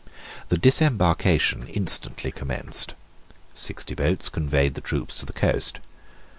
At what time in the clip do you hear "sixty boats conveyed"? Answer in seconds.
3.53-4.73